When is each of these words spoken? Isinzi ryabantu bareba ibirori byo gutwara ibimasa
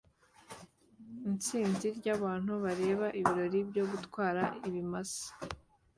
Isinzi 1.33 1.87
ryabantu 1.99 2.51
bareba 2.63 3.07
ibirori 3.19 3.59
byo 3.69 3.83
gutwara 3.91 4.43
ibimasa 4.67 5.27